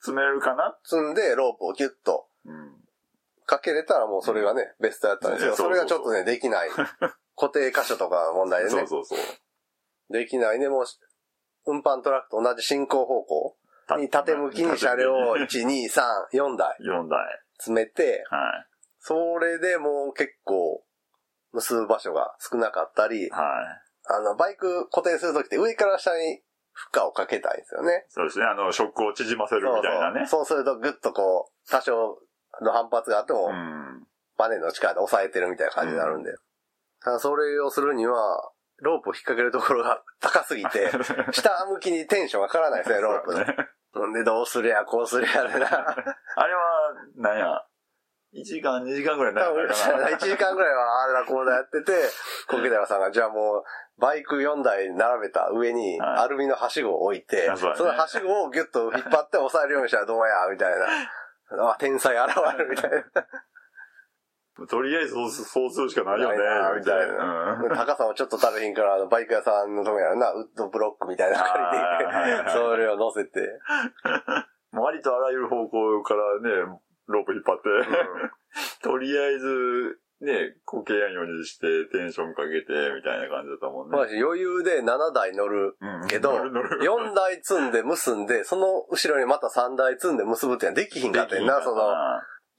[0.00, 0.76] 詰めるかな？
[0.84, 2.82] 積んで、ロープをギュッとうん。
[3.44, 6.70] かけれたらもうそれがね、ベストだったんですけど、それがちょっとね、できない。
[7.36, 9.18] 固定箇所とかの問題でね、そうそうそう。
[10.12, 10.84] できないね、もう、
[11.66, 13.56] 運搬トラックと同じ進行方向
[13.98, 17.18] に縦向きに車両を1、2、3、4台4台。
[17.58, 18.66] 詰めて、はい。
[18.98, 20.82] それでもう結構、
[21.52, 23.42] 結ぶ場所が少なかったり、はい。
[24.08, 28.04] あの、バイク固定するときって上から下に負荷をかけたいんですよね。
[28.08, 28.44] そうですね。
[28.44, 30.26] あの、ショックを縮ませるみたいなね。
[30.26, 32.18] そうするとぐっとこう、多少
[32.62, 34.06] の反発があっても、うん。
[34.36, 36.32] バネの力で抑えてるみたいな感じになるんで。
[36.32, 36.38] た
[37.04, 40.90] だそれをするには、ロープを引っ掛けるところが高すぎて、
[41.32, 43.56] 下向きにテンションがかからないですね、ロープね
[43.92, 45.66] ほんで、どうすりゃ、こうすりゃでな。
[46.36, 46.60] あれは、
[47.16, 47.64] なんや、
[48.34, 50.08] 1時間、2時間ぐらい長いかな。
[50.08, 51.92] 1時間ぐらいはあれだこうだやってて、
[52.48, 53.64] コケダラさんが、じゃあもう、
[53.98, 61.70] バイク4台並べた上にはいアルミのはしごを置いて、あそうだねそのはしごをギュッと引っ張って押さえるようにしたらどうや、みたいな。
[61.70, 63.04] あ、天才現るみたいな。
[64.68, 66.36] とりあえずそうすそうするしかないよね
[66.78, 67.56] みたいな。
[67.68, 67.76] な。
[67.76, 73.40] 高さもちょっと足りひんから、あのバイク屋さんのとこやるな、 ウッドブロックみたいなの借りて、それを乗せて。
[73.40, 83.96] うん割とあらゆる方向からね、ロープ引っ張って、 とりあえず、ね、こけやんようにして、テンションかけて、みたいな感じだったもんね。
[83.96, 91.82] まあ余裕で7台乗るうんけど、乗る乗る4台積んで結んで、その後ろにまた3台積んで結ぶってのはできひんかってんな、その、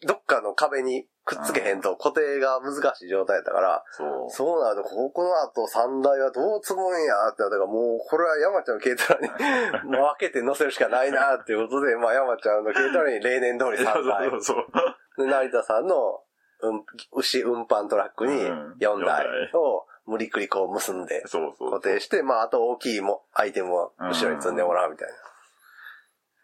[0.05, 4.29] どっかの壁にくっつけへんと固定が難しい状態だったから、そう。
[4.29, 9.27] そうなると、ここの後3台はどう積むんやってなったから、もうこれは山ちゃんの軽トラに
[9.91, 14.41] 分けて乗せるしかないなっていうことで、まあ山ちゃんの軽トラに例年通りいや3台そう。
[14.41, 15.25] そうそう。
[15.25, 16.21] で、成田さんの、
[16.62, 21.23] うん、牛運搬トラックにうん4台を無理くりこう結んで。
[21.23, 25.10] 固定して、まああと大きいもアイテムを後ろに積んでもらうみたい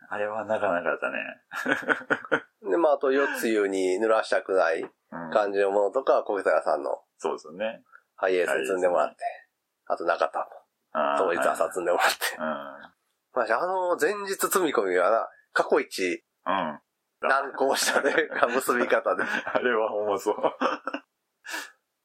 [0.09, 1.19] あれはなかなかだね。
[2.61, 2.69] な。
[2.71, 7.83] で、まああと4つ湯に濡らしたくないうん感じのものとかは小木さんのそうですよね。
[8.15, 9.17] ハイエースに積んでもらって、
[9.85, 10.45] あと中田も
[11.17, 12.41] 当日朝積んでもらって。
[12.41, 12.93] はい
[13.33, 16.69] まあ、あの前日積み込みはな、過去一うん。
[16.69, 16.79] うん。
[17.21, 18.13] 難航したね、
[18.53, 19.23] 結び方で。
[19.23, 20.35] あれはほんまそう。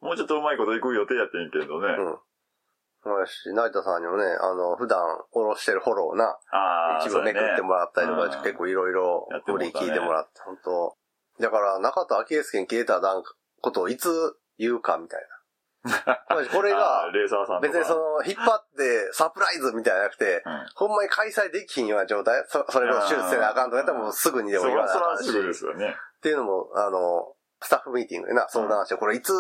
[0.00, 1.88] もうちょっとうまいこといく予定やってんけどね。
[1.98, 2.18] うん。
[3.04, 5.00] まあし、成田さんにもね、あの、普段
[5.32, 6.36] おろしてるフォローな、
[7.00, 10.96] 一部めくってもらったりとか、うん結構いろいろやっても振り聞いてもらって、本当
[11.40, 13.22] だから、中田昭恵介に消えた段
[13.60, 15.38] ことをいつ言うかみたいな。
[16.52, 17.12] これあが。
[17.60, 25.24] 別にその、引っ張ってサプライズみたいじゃなくて、うん、ほんまに開催できひんような状態そそれこそ手術せなあかんとかやったらもうすぐにでもそ言わなあかんし。
[25.24, 25.96] そらすぐですよね。
[26.18, 29.32] っていうのも、あの、スタッフミーティングでな、相談して、これいつ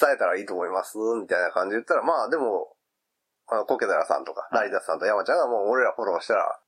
[0.00, 0.96] 伝えたらいいと思います？
[1.20, 2.75] みたいな感じで言ったら、まあでも、
[3.46, 6.60] コケダラさんとか、はい成田さんと山ちゃんがもう俺らフォローしたら、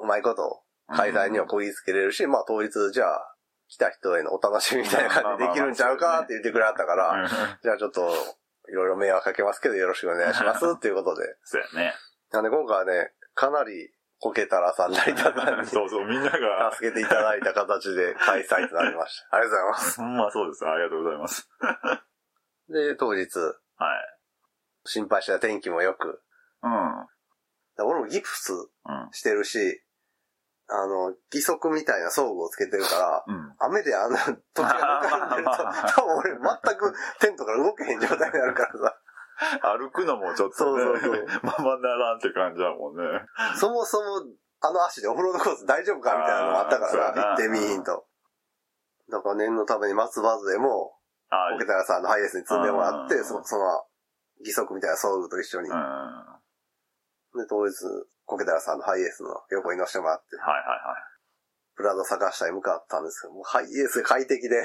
[0.00, 3.34] うまいこと開催にはこぎつけれるし、まあ当日じゃあ、
[3.68, 7.28] 来た人へのお楽しみみたいな感じでできるんちゃうかって言ってくれはったから、うん
[7.62, 8.10] じゃあちょっと、
[8.68, 11.24] いろいろ迷惑かけますけどよろしくお願いしますっていうことで。
[11.44, 11.94] そうやね。
[12.30, 19.36] なんで今回はね、かなりコケタラさん、成田さんに そうそう、みんなが、助けていただいた形で開催となりました。
[19.36, 20.00] ありがとうございます。
[20.00, 20.66] まそうです。
[20.66, 21.48] ありがとうございます。
[22.68, 24.11] で、当日、はい。
[24.84, 26.22] 心配した天気も良く、
[26.62, 27.86] うん。
[27.86, 28.68] 俺もギプスうん。
[29.12, 29.82] してるし、
[30.68, 33.54] あの、義足みたいな装具をつけてるから、うん。
[33.58, 35.50] 雨であ んな時が向かんでると、
[36.00, 38.98] 多分俺全くテントから動けへん状態になるからさ、
[39.78, 43.02] 歩くのもちょっとそうね、そうそうままならんって感じだもんね。
[43.58, 44.24] そもそも
[44.60, 48.06] あの足でオフロードコース大丈夫かみたいなのもあったからな、あーそうやな行ってみーんと。
[49.10, 50.96] だから念のために松葉杖も、
[51.28, 53.84] あコケタラさんのハイエースに積んでもらって、うんそその、
[54.44, 55.74] 義足みたいな装具と一緒に、うん。
[55.74, 56.40] は
[57.34, 57.74] で、当日、
[58.26, 60.96] コケタラさんのハイエースの横に乗せてもらって、いはいは
[61.74, 64.58] プラド坂下に向かったんですけど、もうハイエース快適で、い。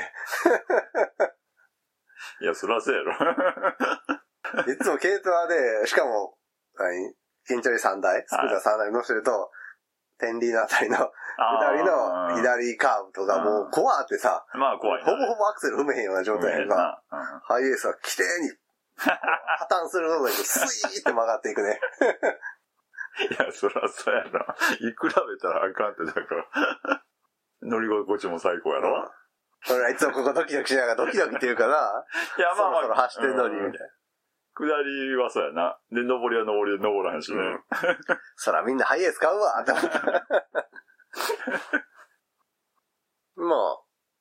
[2.43, 3.13] いや、そらそうやろ。
[4.67, 6.37] いつも軽トラで、しかも、
[6.75, 7.15] 何？
[7.47, 9.51] 近距離3台、スクーター3台乗せると、
[10.19, 10.97] 天理のあたりの
[11.37, 15.05] 左の左カーブとかもう怖ってさ、まあ怖いな。
[15.05, 17.19] ほぼほぼアクセル踏めへんような状態やんか、うん。
[17.43, 18.51] ハイエースは綺麗に、
[18.97, 21.79] 破綻するのだけスイーって曲がっていくね。
[23.29, 24.55] いや、そらそうやな。
[24.87, 27.03] いくらべたらあかんって、だから。
[27.63, 29.11] 乗り心地も最高やろ。
[29.69, 32.81] 俺らいつもここドキドキしながらドキドキっていうかな、いや、そまあまあ。
[32.81, 33.87] ろそろ走ってんのに、うんみたいな。
[34.53, 35.77] 下りはそうやな。
[35.91, 37.37] で、上りは上りで登らへんしね。
[37.37, 37.59] うん
[38.35, 40.01] そらみんなハイエース買うわって思った。
[43.35, 43.55] ま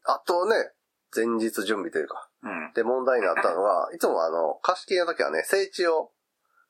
[0.04, 0.72] あ、あとね、
[1.16, 2.72] 前日準備というか、うん。
[2.74, 6.12] で問題になったのは、 いつもあの、貸し切りの時はね、整地を、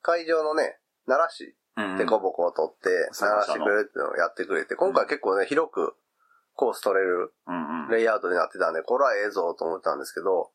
[0.01, 5.95] 会場のね、鳴らし、うんでこぼこを取って、鳴らしてくれるっていうのをやってくれて、今回結構ね、広く
[6.55, 7.33] コース取れる。
[7.89, 10.51] レイアウトになってたんで、これはええぞと思ったんですけど、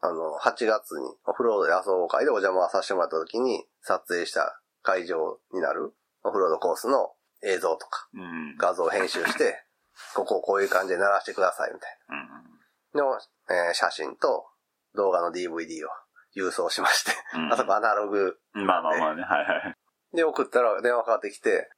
[0.00, 8.56] あの、8月にオフロードで遊ぼう会でお邪魔させてもらった時に撮影した会場になるオフロードコースの映像とかうん。
[8.58, 9.64] 画像を編集して、
[10.14, 12.57] ここをこういう感じで鳴らしてくださいみたいうんな。
[12.98, 13.18] の、
[13.50, 14.46] えー写真と
[14.94, 15.90] 動画の DVD を
[16.36, 17.52] 郵送しまして、うん。
[17.52, 20.16] あそこアナログうんまあまあまあね、はいはい。
[20.16, 21.70] で送ったら電話かかってきて、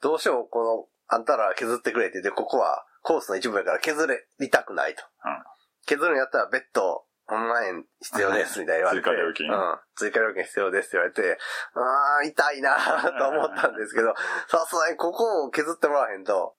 [0.00, 4.06] どうしてもこの、あんたら削ってくれって言って、ここはコースの一部やから削
[4.38, 5.02] りたくないと。
[5.24, 9.04] うん削るんやったら別途、万円必要です、みたいな言われて。
[9.04, 9.78] 追加料金うん。
[9.96, 11.38] 追加料金必要ですって言われて、
[11.72, 12.76] あー、痛いな
[13.18, 14.14] と思ったんですけど、
[14.48, 16.56] さすがにここを削ってもらわへんと、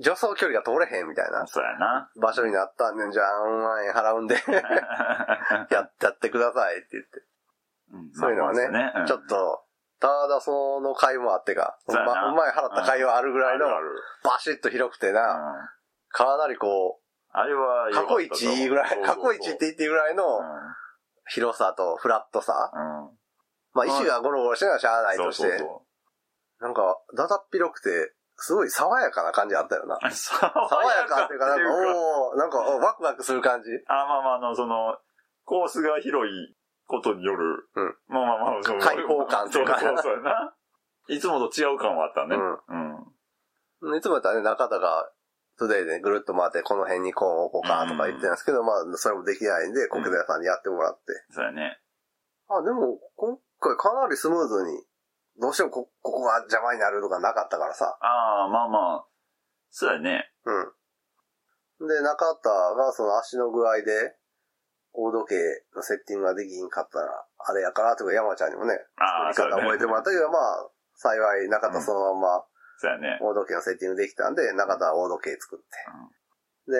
[0.00, 2.10] 助走距離が通れへんみたいなそうやな。
[2.20, 4.36] 場所になったんで、じゃあ、万円払うんで、
[5.70, 7.20] やっやってくださいって言って。
[7.92, 9.64] うんそういうのはねまあまあそうちょっと、
[10.00, 13.66] ただその会もあってか、うそうやなまうまい払った会話あるぐらいの
[14.24, 15.70] バシッと広くてうんな、
[16.08, 17.00] かなりこ
[17.32, 20.40] あれは過去一ぐらい、過去一って言っていいぐらいの
[21.28, 22.70] 広さとフラットさ。
[22.74, 23.04] うん。
[23.04, 23.10] うん。
[23.72, 25.82] まあ石がゴロゴロしてるのはしゃあないとして、そうそ
[26.60, 29.98] なんか、だだっ広くて、すごい爽やかな感じあったよな。
[30.10, 30.48] 爽
[30.84, 33.70] やかっていうか、なんか、おなんか、おワクワクする感じ？
[33.86, 34.98] あ、まあまあ、あの、その、
[35.44, 40.54] コースが広いことによる、うんまあまあまあ、その開放感ってそいううかそうそうやな。
[41.08, 42.36] いつもと違う感はあったね。
[42.36, 43.96] うんうん。
[43.96, 45.10] いつもやったらね、中田が、
[45.58, 51.00] トゥデイでぐるっと回って、この辺にコーン置こうかとか言ってたんですけど、まあ、それもできないんで、コケダ屋さんにやってもらって。
[51.30, 51.78] そうやね。
[52.48, 54.82] あ、でも、今回かなりスムーズに、
[55.40, 57.96] どうしてもこ、ここが邪魔になるとかなかったからさ。
[58.00, 59.06] ああ、まあまあ、
[59.70, 60.30] そうやね。
[61.80, 61.88] うん。
[61.88, 64.16] で、中田がその足の具合で、
[64.92, 65.36] 大時計
[65.74, 68.78] のセッティングができんかったら、あれやからとか山ちゃんにもね。
[69.34, 72.44] 作り方覚えてもらったけど、まあ、幸い中田そのまま
[72.82, 73.18] そうやね。
[73.22, 75.64] 大時計のセッティングできたんで、中田は大時計作って。
[76.66, 76.78] で、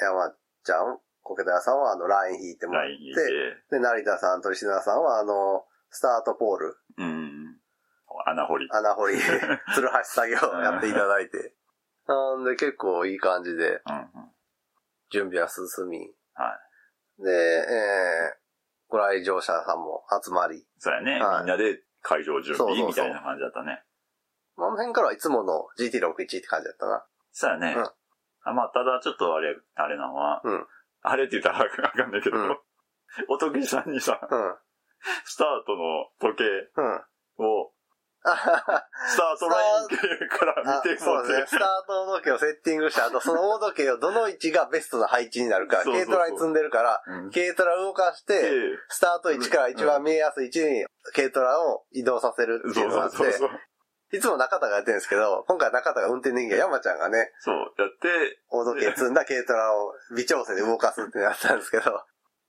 [0.00, 0.32] 山
[0.64, 2.96] ちゃん、コケダ屋さんはあの、ライン引いてもらって。
[3.70, 7.51] で、成田さんと石田さんはあの、スタートポール、うん。
[8.32, 8.68] 穴掘り。
[8.70, 9.18] 穴掘り、
[9.74, 11.54] つるはし作業をやっていただいて。
[12.06, 13.80] なんで結構いい感じで。
[15.10, 16.14] 準備は進み。
[16.34, 16.58] は
[17.18, 18.36] で、えー、
[18.88, 20.66] ご来場者さんも集まり。
[20.78, 21.20] そうやね。
[21.20, 23.84] はいみんなで会場準備みたいな感じだったね。
[24.56, 27.06] あの辺からはいつもの GT61 って感じだったな。
[27.30, 27.74] そうやね。
[27.76, 27.90] うん
[28.44, 30.66] あまあ、ただちょっとあれ、あれなのは、うん
[31.04, 32.58] あれって言ったらあかんないけど、うん
[33.28, 34.56] おとぎさんにさ、うん。
[35.24, 36.44] スタートの時計
[36.76, 37.44] うん。
[37.44, 37.72] を、
[38.22, 41.44] スタートラインからあ見てもらって、ね。
[41.46, 48.50] スタート時計をセッティングした後、その大時計をどの位置がベストな配置になるか、軽トラに積んでるから、うん軽トラを動かして、で
[48.88, 53.16] スタート位置から一番見えやすい位置に軽トラを移動させるっていそううのがあって。
[54.14, 62.04] いつも中田がやってるんですけど、今回中田が運転人間山ちゃんがね、そう、やって、大時計積んだ軽トラを微調整で動かすってなったんですけど、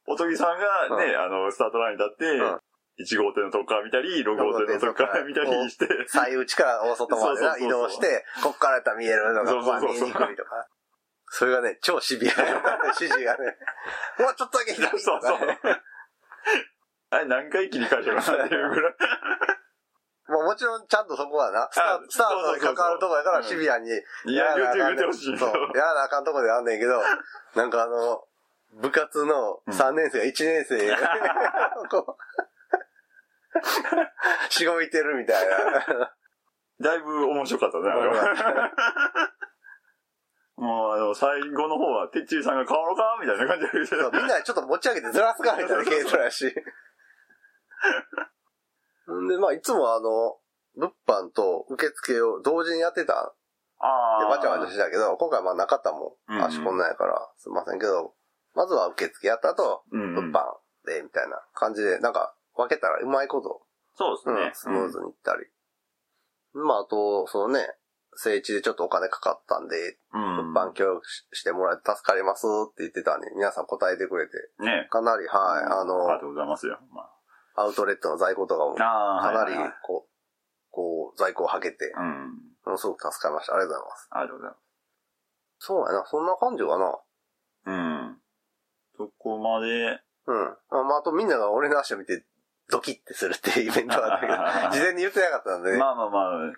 [0.06, 2.60] おとぎさんがね、うんあの、スタートラインに立って、うん
[3.00, 10.68] 1号店のとこから見たり、6号店のとこから見たりして、最内から大外まで移動して、こっからやったら見えるのがまあ見えにくいとか。
[11.36, 12.44] それがね、超シビアな
[13.00, 13.58] 指示がね、
[14.22, 15.38] もうちょっとだけ左そうそう。
[17.10, 18.96] あれ何回切り返したかなっていうぐらい。
[20.28, 27.02] もうもちろんちゃんとそこはな、スタあスタートに関わるとこやからシビアに、いや、言うて言うてほしいそう、やらなあかんとこであんねんけど、
[27.56, 28.24] なんかあの、
[28.74, 30.98] 部活の3年生が1年生が、
[31.90, 32.44] こう、
[34.50, 36.14] しごいてるみたいな。
[36.82, 38.72] だいぶ面白かったね、あれは。
[40.58, 46.46] もう、あの、最後の方は、てっちりさんが変わろうかみたいな感じでみんなでちょっと持ち上げてずらすかみたいな軽トラやし。
[49.12, 50.38] んで、まあ、いつもあの、
[50.76, 54.20] 物販と受付を同時にやってたんああ。
[54.20, 58.14] で、バチャバチャしてたけど、今回まあ中田も足こんなんやから、すいませんけど、
[58.56, 63.62] まずは受付やった後、物販で、みたいな感じで、なんか、分けたらうまいこと、
[63.96, 64.48] そうですね。
[64.48, 65.46] うん、スムーズにいったり。
[66.54, 67.68] まあ、あと、そのね、
[68.16, 70.54] 聖地でちょっとお金かかったんで、うん。
[70.54, 74.88] 物販協力ししてもらえて助かりますって言ってたんで、皆さん答えてくれて、ね。
[74.92, 76.80] かなり、はい、あの、ありがとうございますよ。
[76.92, 77.10] ま
[77.56, 78.84] アウトレットの在庫とかも、あ。
[78.84, 80.10] ああ、かなりこう、
[80.72, 82.54] こう、在庫をはけて、うん。
[82.66, 83.56] ものすごく助かりました。
[83.56, 84.08] ありがとうございます。
[84.12, 84.64] ありがとうございます。
[85.60, 87.00] そうやな、そんな感じかな。
[87.66, 88.18] うん。
[88.98, 90.58] そこまで、うん。
[90.70, 92.26] あまあ、あとみんなが俺の足を見て、
[92.70, 95.78] ドキッてするっていうイベントがあったけど、 事前に言ってなかったんでね。
[95.78, 96.54] まあまあまあ、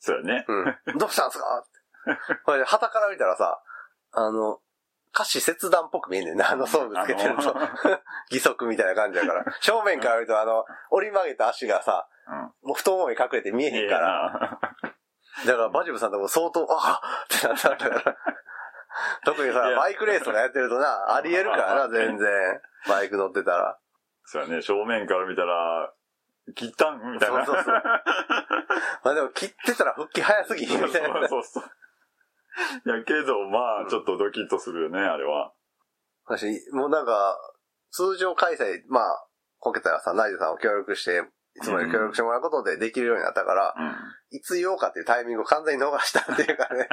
[0.00, 0.44] そうやね。
[0.48, 0.98] うん。
[0.98, 2.38] どうしたんすかって。
[2.44, 3.62] これ、旗から見たらさ、
[4.12, 4.60] あの、
[5.14, 7.54] 歌詞切断っぽく見えんねんな、あの装具つけてると。
[8.30, 9.44] 義足みたいな感じだから。
[9.60, 12.08] 正面から見ると、あの、折り曲げた足がさ、
[12.62, 13.74] もう太ももに隠れて見えうん。
[13.76, 14.08] へんから。
[14.08, 14.60] ら。
[15.46, 18.16] だからバジブさんとも相当、あってなったから。
[19.24, 22.60] 特にさバイクレースとかやってるとな、ありえるからな、全然。
[22.88, 23.78] バイク乗ってたら。
[24.30, 25.90] そうやね、正面から見たら、
[26.54, 27.12] 切ったん？
[27.12, 27.46] みたいな。
[27.46, 27.82] そうそうそう
[29.04, 30.88] まあでも切ってたら復帰早すぎみたいな。
[30.90, 31.64] そうそうそう。
[32.88, 35.52] やけど、まあ、ちょっとドキッとするよね、あれは。
[36.26, 37.38] 私、もうなんか、
[37.90, 39.26] 通常開催、まあ、
[39.58, 41.22] こけたらさ、ナイジさんを協力して、
[41.56, 44.36] いつもより協力してもらうことでできるようになったから、うん。
[44.36, 46.88] いつ言おうかっていうタイミングを完全に逃したっていうかね。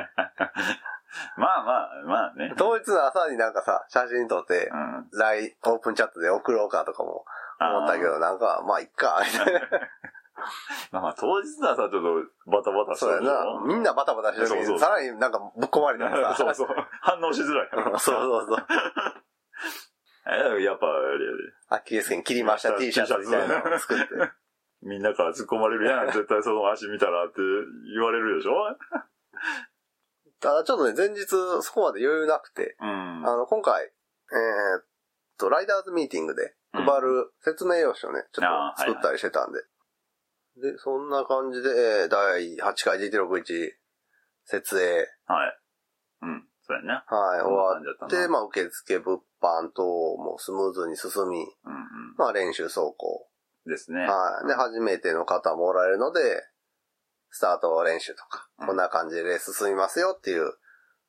[1.37, 2.53] まあまあ、まあね。
[2.57, 5.09] 当日の朝になんかさ、写真撮ってう、ん。
[5.13, 7.25] LINE、オープンチャットで送ろうかとかも
[7.59, 9.61] 思ったけど、なんか、まあ、いっか、みたいな。
[10.91, 13.61] まあまあ、当日の朝ちょっとバタバタしてそうやな。
[13.65, 16.43] みんなバタバタしてるのに、そうそうさらになんかぶっ込まれたらさ。
[16.43, 16.67] そうそう。
[17.01, 17.69] 反応しづらい。
[17.71, 18.65] う んそうそうそう。
[20.27, 21.37] えやっぱ、あれやで。
[21.69, 24.07] アキレス腱切りました T シャツみたいなのを作って。
[24.81, 26.07] みんなから突っ込まれるやん。
[26.07, 27.35] 絶対その足見たらって
[27.93, 28.75] 言われるでしょ？
[30.45, 33.27] ただちょっとね、前日そこまで余裕なくて、うん。
[33.27, 33.89] あの、今回、えー
[34.81, 34.85] っ
[35.39, 39.59] と、ライダーズミーティングで配る説明用紙をね、ちょっと作ったりしてたんで。
[40.61, 43.71] で、そんな感じで、えー第8回 GT61
[44.45, 45.59] 設営、はい。
[46.21, 46.45] うん。
[46.61, 47.03] そうやね。
[47.07, 53.27] はい、終わって、まあ、受付物販等もスムーズに進み、うんまあ、練習走行。
[53.65, 53.71] うん。
[53.71, 54.01] ですね。
[54.01, 54.47] はい。
[54.47, 56.43] で、初めての方もおられるので、
[57.35, 60.53] スタート練習とか、うんこんな感じでレース進みますよっていう、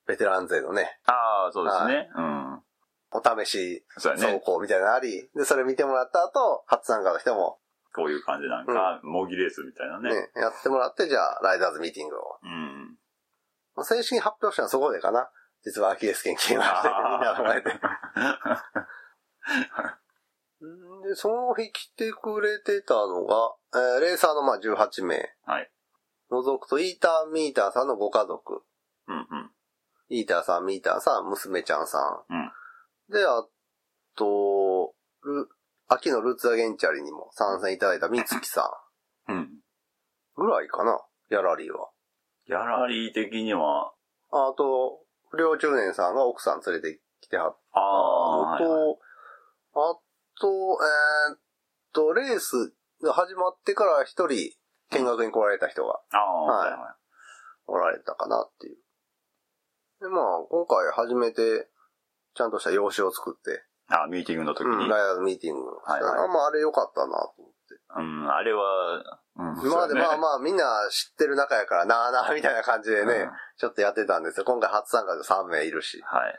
[0.06, 2.10] ベテラン勢のね、ああ、そうですね。
[2.16, 2.62] うん。
[3.12, 4.08] お試し走。
[4.40, 7.58] 行みたいなのあり、で、それ見てもらった後、初参加の人も
[7.94, 10.16] こういう感じなんか、模擬レースみたいなね、ね。
[10.34, 12.38] やってもらって、じゃあ、ライダーズミーティングを。
[12.42, 12.98] うん。
[13.74, 15.30] まあ正式に発表したのはそこでかな。
[15.64, 17.70] 実はアキレス腱切りまてみんな考えて。
[20.66, 25.34] んで、その日来てくれてたのが、えーレーサーのまあ18名。
[25.44, 25.70] はい。
[26.30, 28.62] 除くと、イーター・ミーターさんのご家族。
[29.08, 29.50] うんうん。
[30.08, 32.34] イーターさん、ミーターさん、娘ちゃんさん。
[32.34, 32.52] うん
[33.08, 33.44] で、あ
[34.16, 35.48] と、ル
[35.88, 38.68] 秋のルーツアゲンチャリにも参戦いただいた美月さ
[39.28, 39.36] うん。
[39.38, 39.50] ん。
[40.34, 41.90] ぐらいかな、ギャラリーは。
[42.46, 43.92] ギャラリー的には、
[44.30, 47.84] あと、不良中年さんが奥さん連れてきてはったあと、
[48.40, 48.98] はいはい
[49.78, 49.78] あ
[50.40, 51.38] と、えーっ
[51.92, 54.56] と、レースが始まってから一人
[54.90, 56.96] 見学に来られた人がああ、はい
[57.68, 58.76] おられたかなっていう。
[60.00, 61.68] で、まあ、今回初めて、
[62.34, 63.54] ちゃんとした用紙を作って、い。
[63.88, 67.74] あミーティングの時うん、イアーズミーティングをしたはいはいあまあ、あれ良かったなと思って。
[67.96, 69.66] うん、あれは、うん。
[69.66, 74.44] 今までまああ、まあ、みんな知ってる仲やからなあなあみたいな感じでね、うんちょっとやってたんですよ。
[74.44, 76.02] 今回初参加で3名いるし。
[76.04, 76.38] はい。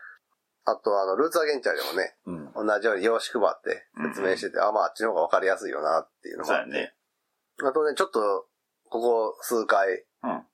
[0.66, 2.68] あと、あの、ルーツアゲンチャリもね、うん。
[2.68, 6.48] 同じように用紙配って説明してて、あ、まああっちの方が分かりやすいよなっていうのが。
[6.48, 6.94] そうやね。
[7.66, 8.48] あとね、ちょっと、
[8.90, 10.46] ここ数回、うん。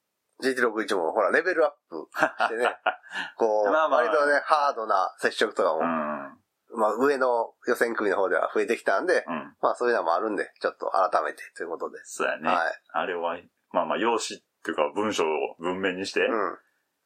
[0.42, 2.76] GT61 もほら、レベルアップしてね、
[3.38, 6.80] こう、まあまあ割とね、ハードな接触とかも、うん。
[6.80, 9.56] まあ上の予選組の方では増えてきたんで、うん。
[9.62, 12.16] まあそういうのもあるんで、ちょっと改めてということです。
[12.18, 12.50] そうやね。
[12.50, 12.82] はい。
[12.90, 13.38] あれは、
[13.72, 16.58] まあまあ、用紙っていうか文章を文面にしてうん。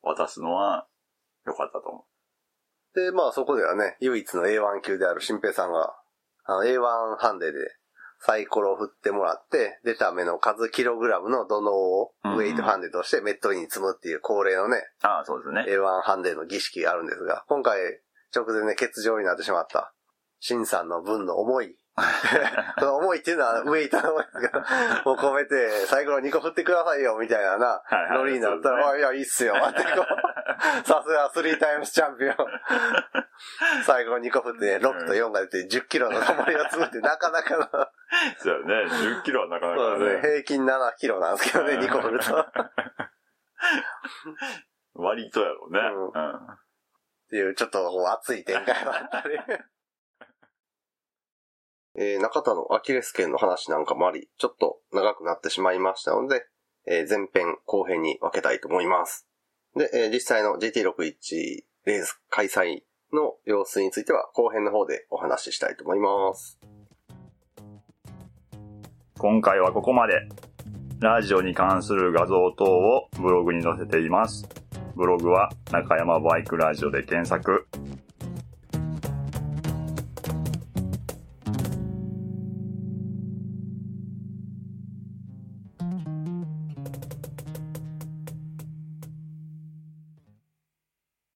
[0.02, 0.88] 渡すのは
[1.46, 2.06] 良かったと思
[2.94, 5.96] で、まあそこではね、唯一の A1 級である新平さんが、
[6.46, 7.60] あの A1 ハンデで
[8.28, 14.82] サイコロを振ってもらって、出た目の数キログラムの土のうをウェイトハンデとしてメットインに積むっていう恒例のね、う。
[15.08, 15.64] ああ、そうですね。
[15.66, 17.80] A1 ハンデの儀式があるんですが、今回
[18.36, 19.94] 直前で欠場になってしまった、
[20.42, 21.78] シンさんの分の思い。
[22.80, 24.60] その思いっていうのはウェイトの思いですけど、
[25.06, 30.06] もう込めて、サイコロ2個振ってくださいよ、みたいなノリになったら、そうあいや、いいっすよ、ってこう、
[30.86, 32.36] さすがスリータイムスチャンピオン。
[33.86, 37.70] 最後2個振ってね、6と4が出て10キロの重りを積むってなかなかの、
[38.38, 38.90] そうやね。
[38.90, 40.22] 10キロはなかなかそうですね、ね。
[40.22, 42.40] 平均7キロなんですけどね、2個振ると。
[42.40, 42.46] っ
[44.96, 45.80] 割とやろうね。
[45.80, 46.14] うんうん。
[47.30, 49.38] ていう、ちょっと熱い展開があったり。
[52.00, 56.46] えー、中田のアキレス腱の話なんかもあり、ちょっと長くなってしまいましたので、
[56.86, 59.28] えー前編後編に分けたいと思います。
[59.78, 62.82] で、えー実際の GT61 レース開催
[63.14, 66.60] の様子については後編の方でお話ししたいと思います。
[69.18, 70.28] 今回はここまで。
[71.00, 74.48] ラジオに関する画像等をブログに載せています。
[74.96, 77.68] ブログは中山バイクラジオで検索。